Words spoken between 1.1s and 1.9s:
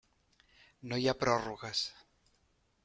ha pròrrogues.